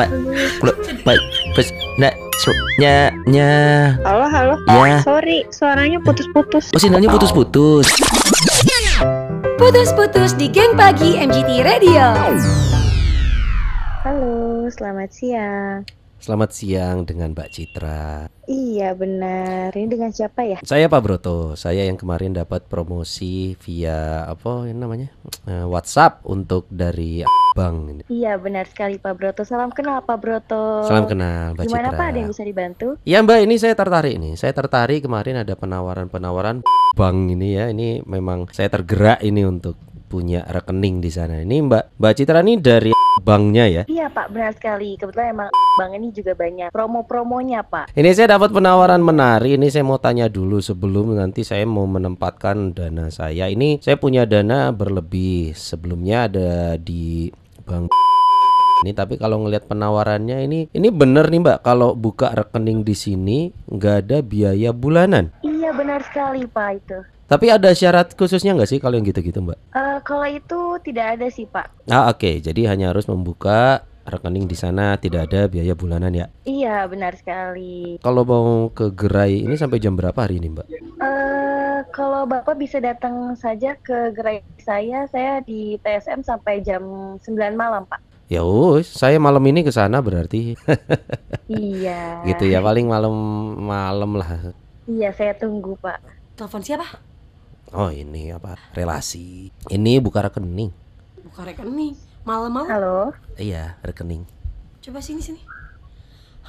[0.00, 0.08] pak
[0.64, 0.72] kulo
[1.04, 1.20] pak
[1.52, 1.68] pes
[2.00, 2.16] nak
[2.80, 3.52] nya nya
[4.00, 4.54] Halo, halo.
[4.88, 5.04] Ya.
[5.04, 6.72] Sorry, suaranya putus-putus.
[6.72, 7.84] oh sinyalnya putus-putus
[9.60, 12.16] Putus-putus di geng pagi MGT Radio.
[14.00, 15.84] Halo, selamat siang.
[16.20, 19.70] Selamat siang dengan Mbak Citra Iya, benar.
[19.70, 20.58] Ini dengan siapa ya?
[20.62, 25.08] saya Pak Broto saya yang kemarin dapat promosi via apa yang namanya
[25.48, 27.24] Eh, WhatsApp untuk dari
[27.56, 29.42] Bang Iya, benar sekali Pak Broto.
[29.42, 30.84] Salam kenal Pak Broto.
[30.86, 32.88] salam kenal Mbak Gimana Citra Pak, ada yang bisa dibantu?
[33.02, 34.34] Ya Mbak, ini saya tertarik nih.
[34.36, 36.62] Saya tertarik kemarin ada penawaran-penawaran
[36.94, 37.72] bank ini ya.
[37.72, 39.74] Ini memang saya tergerak ini untuk
[40.10, 41.38] punya rekening di sana.
[41.46, 42.90] Ini Mbak Mbak Citra ini dari
[43.22, 43.82] banknya ya.
[43.86, 44.98] Iya Pak, benar sekali.
[44.98, 47.94] Kebetulan emang Bang ini juga banyak promo-promonya Pak.
[47.94, 49.54] Ini saya dapat penawaran menarik.
[49.54, 53.46] Ini saya mau tanya dulu sebelum nanti saya mau menempatkan dana saya.
[53.46, 55.54] Ini saya punya dana berlebih.
[55.54, 57.30] Sebelumnya ada di
[57.62, 57.94] bank
[58.80, 63.38] ini tapi kalau ngelihat penawarannya ini ini bener nih Mbak kalau buka rekening di sini
[63.68, 65.36] nggak ada biaya bulanan.
[65.44, 66.98] Iya, benar sekali Pak itu.
[67.30, 69.58] Tapi ada syarat khususnya nggak sih kalau yang gitu-gitu Mbak?
[69.70, 71.86] Eh, kalau itu tidak ada sih Pak.
[71.86, 76.26] Ah oke, jadi hanya harus membuka rekening di sana tidak ada biaya bulanan ya.
[76.42, 78.02] Iya, benar sekali.
[78.02, 80.66] Kalau mau ke gerai ini sampai jam berapa hari ini Mbak?
[80.74, 86.82] Eh, kalau Bapak bisa datang saja ke gerai saya, saya di TSM sampai jam
[87.14, 88.02] 9 malam Pak.
[88.26, 90.54] Ya wis, saya malam ini ke sana berarti
[91.46, 92.26] Iya.
[92.26, 94.54] gitu ya paling malam-malam lah.
[94.86, 95.98] Iya, saya tunggu Pak.
[96.34, 97.09] Telepon siapa?
[97.70, 99.54] Oh ini apa relasi?
[99.70, 100.74] Ini buka rekening.
[101.22, 101.94] Buka rekening.
[102.26, 102.66] Malam-malam.
[102.66, 102.98] Halo,
[103.38, 104.26] Iya rekening.
[104.82, 105.38] Coba sini sini.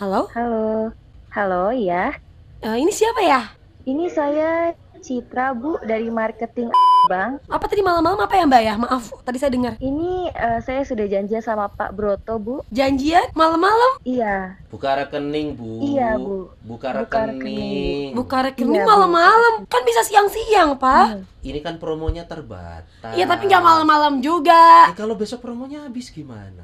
[0.00, 0.32] Halo?
[0.32, 0.96] halo,
[1.28, 2.16] halo ya.
[2.64, 3.52] Eh, ini siapa ya?
[3.84, 4.72] Ini saya
[5.04, 6.72] Citra Bu dari marketing
[7.10, 7.42] Bang.
[7.44, 8.74] Apa tadi malam-malam apa ya Mbak ya?
[8.78, 9.74] Maaf, tadi saya dengar.
[9.76, 12.62] Ini eh, saya sudah janjian sama Pak Broto Bu.
[12.70, 15.82] Janjian malam-malam Iya, Buka rekening bu.
[15.82, 16.54] Iya, Bu.
[16.62, 18.14] Buka rekening.
[18.14, 18.90] buka rekening Iya, Bu.
[18.94, 19.66] malam-malam.
[19.66, 21.06] Kan bisa siang-siang, Pak.
[21.10, 21.22] Hmm.
[21.42, 23.10] Ini kan promonya terbatas.
[23.10, 24.86] Iya, tapi nggak malam-malam juga.
[24.86, 26.62] Eh, kalau besok promonya habis gimana?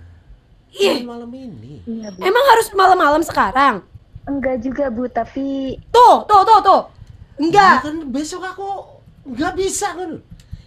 [0.71, 1.83] Kan malam ini.
[1.83, 2.23] iya Bu.
[2.23, 3.83] emang harus malam-malam sekarang?
[4.23, 6.81] Enggak juga Bu, tapi Tuh, tuh, tuh, tuh.
[7.35, 7.75] Ya Enggak.
[7.83, 8.69] kan besok aku
[9.27, 10.23] nggak bisa kan.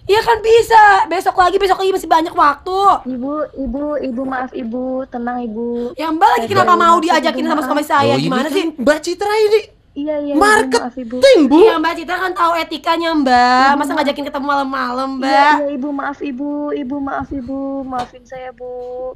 [0.10, 0.84] Iya kan bisa.
[1.06, 2.80] Besok lagi, besok lagi masih banyak waktu.
[3.06, 5.94] Ibu, Ibu, Ibu maaf Ibu, tenang Ibu.
[5.94, 8.18] Ya Mbak lagi kenapa mau diajakin di sama suami saya?
[8.18, 8.74] Oh, ini Gimana sih?
[8.74, 11.16] Mbak Citra ini Iya, iya, Ibu, marketing maaf Ibu.
[11.46, 11.58] bu.
[11.60, 13.70] Iya Mbak Citra kan tahu etikanya Mbak.
[13.76, 15.54] Masa ngajakin ketemu malam-malam Iya, Mbak?
[15.58, 18.70] iya Ibu, maaf Ibu, Ibu maaf Ibu, maafin saya Bu.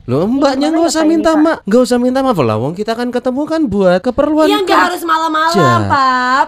[0.03, 1.39] Loh mbaknya nggak usah Pak, minta Pak?
[1.39, 2.57] maaf, nggak usah minta maaf lah.
[2.57, 4.45] Wong kita kan ketemu kan buat keperluan.
[4.45, 5.81] Iya nggak harus malam-malam.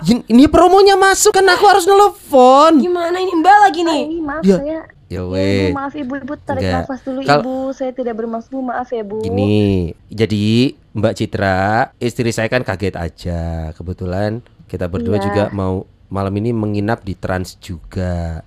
[0.02, 2.74] Jin- Ini promonya masuk kan aku harus nelfon.
[2.78, 4.02] Gimana ini Mbak lagi Ah, nih?
[4.04, 4.80] ini maaf Ya, saya.
[5.06, 5.70] Ya Iya, weh.
[5.70, 6.82] Ibu, maaf Ibu, Ibu tarik Enggak.
[6.82, 7.56] nafas dulu Kal- Ibu.
[7.72, 9.22] Saya tidak bermaksud Bu, maaf ya Bu.
[9.22, 9.56] Gini,
[10.08, 10.46] jadi
[10.92, 11.62] Mbak Citra,
[12.00, 13.42] istri saya kan kaget aja.
[13.72, 15.24] Kebetulan kita berdua Iya.
[15.24, 18.42] juga mau malam ini menginap di Trans juga.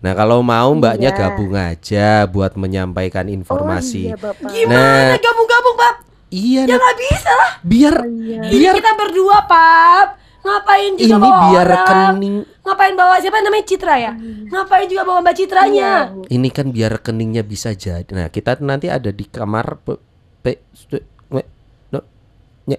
[0.00, 1.18] Nah kalau mau mbaknya Iya.
[1.20, 4.08] gabung aja buat menyampaikan informasi.
[4.08, 4.48] Oh, iya, Bapak.
[4.48, 5.18] Gimana Nah.
[5.20, 5.96] gabung-gabung Pap?
[6.28, 7.52] Iya, Ya nah, nggak bisa lah.
[7.60, 8.40] biar Oh, iya.
[8.48, 10.08] Ini biar kita berdua Pap.
[10.40, 11.76] Ngapain juga ini bawa biar orang?
[11.76, 14.12] rekening Ngapain bawa siapa namanya Citra ya?
[14.46, 15.90] Ngapain juga bawa Mbak Citranya?
[16.08, 16.22] Bu.
[16.26, 18.08] ini kan biar rekeningnya bisa jadi.
[18.08, 20.00] Nah kita nanti ada di kamar pe,
[20.40, 21.42] pe, stu- me,
[21.88, 22.00] no,
[22.64, 22.78] nye,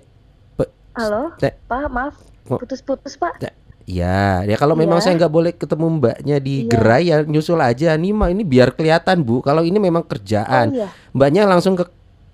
[0.53, 2.16] pe, Halo, te- Pak, maaf.
[2.45, 2.57] Oh.
[2.57, 3.41] Putus-putus, Pak.
[3.83, 5.03] Ya, ya kalau memang Iya.
[5.03, 6.69] saya nggak boleh ketemu mbaknya di Iya.
[6.69, 9.41] gerai ya nyusul aja nih mah ini biar kelihatan bu.
[9.41, 10.88] Kalau ini memang Oh kerjaan, iya.
[11.11, 11.83] mbaknya langsung ke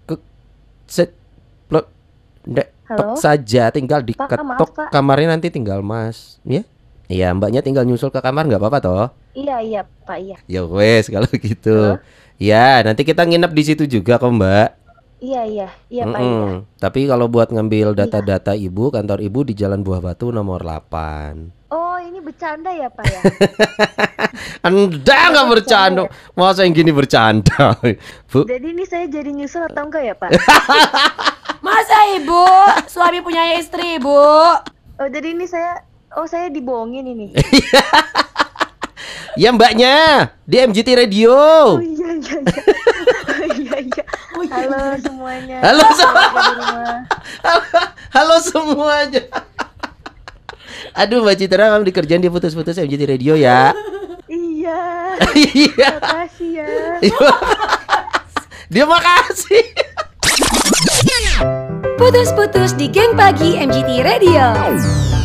[0.05, 0.15] ke
[0.85, 1.15] set
[1.65, 1.88] plot
[2.87, 3.19] Halo?
[3.19, 4.89] saja, tinggal Pak, maaf, diketok Pak.
[4.95, 6.63] kamarnya nanti tinggal mas, ya?
[7.11, 9.07] Iya, mbaknya tinggal nyusul ke kamar nggak apa-apa toh?
[9.35, 10.37] Iya, iya, Pak, iya.
[10.47, 11.99] Ya wes kalau gitu.
[11.99, 12.39] Halo?
[12.39, 14.69] Ya, nanti kita nginep di situ juga kok mbak.
[15.19, 15.67] Iya, iya.
[15.91, 16.63] Iya, Pak, iya.
[16.79, 21.99] Tapi kalau buat ngambil data-data ibu, kantor ibu di Jalan Buah Batu nomor 8 Oh,
[21.99, 23.21] ini bercanda ya, Pak ya?
[24.67, 26.07] Anda nggak bercanda,
[26.39, 27.75] masa yang gini bercanda,
[28.31, 28.47] Bu?
[28.47, 30.31] Jadi ini saya jadi nyusul atau enggak ya, Pak?
[33.07, 34.19] Suami punya istri ibu?
[35.00, 35.80] Oh, jadi ini saya
[36.19, 37.31] Oh, saya dibohongin ini.
[39.39, 41.31] Ya mbaknya di MGT Radio.
[41.31, 42.63] Oh iya iya iya.
[43.31, 44.04] Oh, iya iya.
[44.51, 45.57] Halo semuanya.
[45.63, 46.19] Halo semua.
[46.19, 47.00] Keluarga di rumah.
[48.19, 49.24] Halo semuanya.
[50.92, 53.71] Aduh Mbak Citra kamu dikerjain di putus-putus MGT Radio ya.
[54.27, 54.83] Iya.
[55.56, 55.89] Iya.
[55.95, 56.68] Makasih ya.
[58.68, 59.87] Dia makasih.
[62.07, 65.16] Putus-putus di geng pagi MGT Radio.